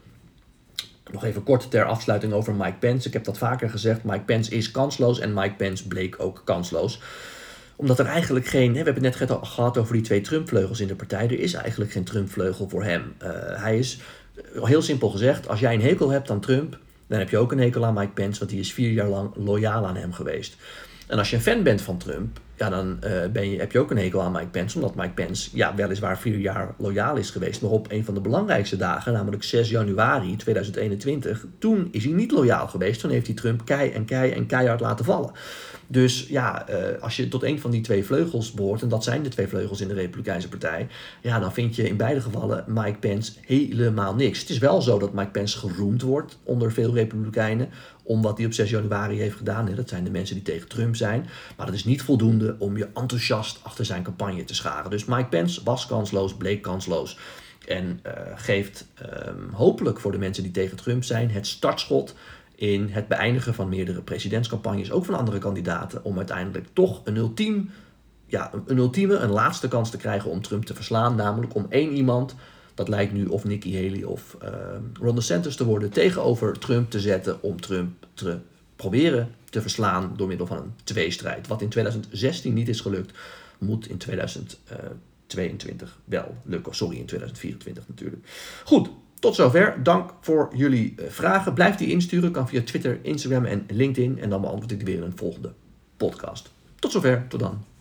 Nog 1.12 1.24
even 1.24 1.42
kort 1.42 1.70
ter 1.70 1.84
afsluiting 1.84 2.32
over 2.32 2.54
Mike 2.54 2.78
Pence. 2.78 3.06
Ik 3.06 3.12
heb 3.12 3.24
dat 3.24 3.38
vaker 3.38 3.70
gezegd. 3.70 4.04
Mike 4.04 4.24
Pence 4.24 4.50
is 4.50 4.70
kansloos 4.70 5.20
en 5.20 5.34
Mike 5.34 5.54
Pence 5.54 5.88
bleek 5.88 6.16
ook 6.18 6.42
kansloos 6.44 7.00
omdat 7.76 7.98
er 7.98 8.06
eigenlijk 8.06 8.46
geen, 8.46 8.70
we 8.70 8.76
hebben 8.76 9.04
het 9.04 9.18
net 9.18 9.30
gehad 9.42 9.78
over 9.78 9.92
die 9.92 10.02
twee 10.02 10.20
Trump-vleugels 10.20 10.80
in 10.80 10.86
de 10.86 10.94
partij. 10.94 11.24
Er 11.24 11.38
is 11.38 11.54
eigenlijk 11.54 11.92
geen 11.92 12.04
Trump-vleugel 12.04 12.68
voor 12.68 12.84
hem. 12.84 13.14
Uh, 13.22 13.28
hij 13.62 13.78
is, 13.78 13.98
heel 14.62 14.82
simpel 14.82 15.08
gezegd, 15.08 15.48
als 15.48 15.60
jij 15.60 15.74
een 15.74 15.82
hekel 15.82 16.10
hebt 16.10 16.30
aan 16.30 16.40
Trump, 16.40 16.78
dan 17.06 17.18
heb 17.18 17.30
je 17.30 17.38
ook 17.38 17.52
een 17.52 17.58
hekel 17.58 17.84
aan 17.84 17.94
Mike 17.94 18.12
Pence, 18.12 18.38
want 18.38 18.50
die 18.50 18.60
is 18.60 18.72
vier 18.72 18.90
jaar 18.90 19.08
lang 19.08 19.30
loyaal 19.36 19.86
aan 19.86 19.96
hem 19.96 20.12
geweest. 20.12 20.56
En 21.06 21.18
als 21.18 21.30
je 21.30 21.36
een 21.36 21.42
fan 21.42 21.62
bent 21.62 21.82
van 21.82 21.98
Trump, 21.98 22.40
ja, 22.56 22.68
dan 22.68 22.98
uh, 23.04 23.10
ben 23.32 23.50
je, 23.50 23.58
heb 23.58 23.72
je 23.72 23.78
ook 23.78 23.90
een 23.90 23.98
hekel 23.98 24.22
aan 24.22 24.32
Mike 24.32 24.46
Pence. 24.46 24.76
Omdat 24.76 24.94
Mike 24.94 25.12
Pence 25.12 25.50
ja, 25.52 25.74
weliswaar 25.74 26.18
vier 26.18 26.38
jaar 26.38 26.74
loyaal 26.78 27.16
is 27.16 27.30
geweest. 27.30 27.62
Maar 27.62 27.70
op 27.70 27.90
een 27.90 28.04
van 28.04 28.14
de 28.14 28.20
belangrijkste 28.20 28.76
dagen, 28.76 29.12
namelijk 29.12 29.42
6 29.42 29.70
januari 29.70 30.36
2021, 30.36 31.46
toen 31.58 31.88
is 31.90 32.04
hij 32.04 32.12
niet 32.12 32.30
loyaal 32.30 32.68
geweest. 32.68 33.00
Toen 33.00 33.10
heeft 33.10 33.26
hij 33.26 33.36
Trump 33.36 33.64
kei 33.64 33.90
en 33.90 34.04
kei 34.04 34.30
en 34.30 34.46
keihard 34.46 34.80
laten 34.80 35.04
vallen. 35.04 35.32
Dus 35.86 36.26
ja, 36.28 36.68
uh, 36.70 36.76
als 37.00 37.16
je 37.16 37.28
tot 37.28 37.42
een 37.42 37.60
van 37.60 37.70
die 37.70 37.80
twee 37.80 38.04
vleugels 38.04 38.52
behoort, 38.52 38.82
en 38.82 38.88
dat 38.88 39.04
zijn 39.04 39.22
de 39.22 39.28
twee 39.28 39.48
vleugels 39.48 39.80
in 39.80 39.88
de 39.88 39.94
Republikeinse 39.94 40.48
Partij, 40.48 40.86
ja, 41.20 41.38
dan 41.38 41.52
vind 41.52 41.76
je 41.76 41.88
in 41.88 41.96
beide 41.96 42.20
gevallen 42.20 42.64
Mike 42.66 42.98
Pence 42.98 43.32
helemaal 43.40 44.14
niks. 44.14 44.40
Het 44.40 44.50
is 44.50 44.58
wel 44.58 44.82
zo 44.82 44.98
dat 44.98 45.12
Mike 45.12 45.30
Pence 45.30 45.58
geroemd 45.58 46.02
wordt 46.02 46.38
onder 46.42 46.72
veel 46.72 46.94
Republikeinen 46.94 47.68
om 48.04 48.22
wat 48.22 48.36
hij 48.36 48.46
op 48.46 48.52
6 48.52 48.70
januari 48.70 49.18
heeft 49.18 49.36
gedaan. 49.36 49.68
Hè. 49.68 49.74
Dat 49.74 49.88
zijn 49.88 50.04
de 50.04 50.10
mensen 50.10 50.34
die 50.34 50.44
tegen 50.44 50.68
Trump 50.68 50.96
zijn. 50.96 51.26
Maar 51.56 51.66
dat 51.66 51.74
is 51.74 51.84
niet 51.84 52.02
om 52.58 52.76
je 52.76 52.88
enthousiast 52.94 53.58
achter 53.62 53.84
zijn 53.84 54.02
campagne 54.02 54.44
te 54.44 54.54
scharen. 54.54 54.90
Dus 54.90 55.04
Mike 55.04 55.28
Pence 55.28 55.60
was 55.64 55.86
kansloos, 55.86 56.34
bleek 56.34 56.62
kansloos. 56.62 57.18
En 57.66 58.00
uh, 58.06 58.12
geeft 58.34 58.86
um, 59.26 59.50
hopelijk 59.52 60.00
voor 60.00 60.12
de 60.12 60.18
mensen 60.18 60.42
die 60.42 60.52
tegen 60.52 60.76
Trump 60.76 61.04
zijn 61.04 61.30
het 61.30 61.46
startschot 61.46 62.14
in 62.54 62.88
het 62.88 63.08
beëindigen 63.08 63.54
van 63.54 63.68
meerdere 63.68 64.02
presidentscampagnes, 64.02 64.90
ook 64.90 65.04
van 65.04 65.14
andere 65.14 65.38
kandidaten, 65.38 66.04
om 66.04 66.16
uiteindelijk 66.16 66.66
toch 66.72 67.00
een 67.04 67.16
ultiem, 67.16 67.70
ja, 68.26 68.50
een 68.66 68.78
ultieme, 68.78 69.14
een 69.14 69.30
laatste 69.30 69.68
kans 69.68 69.90
te 69.90 69.96
krijgen 69.96 70.30
om 70.30 70.42
Trump 70.42 70.64
te 70.64 70.74
verslaan. 70.74 71.14
Namelijk 71.14 71.54
om 71.54 71.66
één 71.68 71.92
iemand, 71.92 72.34
dat 72.74 72.88
lijkt 72.88 73.12
nu 73.12 73.26
of 73.26 73.44
Nikki 73.44 73.74
Haley 73.74 74.04
of 74.04 74.36
uh, 74.42 74.48
Ron 75.00 75.14
DeSantis 75.14 75.56
te 75.56 75.64
worden, 75.64 75.90
tegenover 75.90 76.58
Trump 76.58 76.90
te 76.90 77.00
zetten 77.00 77.42
om 77.42 77.60
Trump 77.60 78.06
te 78.14 78.38
proberen 78.90 79.34
te 79.50 79.60
verslaan 79.60 80.12
door 80.16 80.28
middel 80.28 80.46
van 80.46 80.56
een 80.56 80.72
tweestrijd. 80.84 81.46
Wat 81.46 81.62
in 81.62 81.68
2016 81.68 82.54
niet 82.54 82.68
is 82.68 82.80
gelukt, 82.80 83.18
moet 83.58 83.88
in 83.88 83.96
2022 83.96 85.98
wel 86.04 86.36
lukken. 86.44 86.74
Sorry, 86.74 86.96
in 86.96 87.06
2024 87.06 87.88
natuurlijk. 87.88 88.28
Goed, 88.64 88.88
tot 89.18 89.34
zover. 89.34 89.82
Dank 89.82 90.10
voor 90.20 90.52
jullie 90.56 90.94
vragen. 91.08 91.54
Blijf 91.54 91.76
die 91.76 91.90
insturen. 91.90 92.32
Kan 92.32 92.48
via 92.48 92.62
Twitter, 92.62 92.98
Instagram 93.02 93.44
en 93.44 93.66
LinkedIn. 93.68 94.20
En 94.20 94.30
dan 94.30 94.40
beantwoord 94.40 94.72
ik 94.72 94.82
weer 94.82 94.96
in 94.96 95.02
een 95.02 95.16
volgende 95.16 95.52
podcast. 95.96 96.52
Tot 96.78 96.92
zover. 96.92 97.24
Tot 97.28 97.40
dan. 97.40 97.73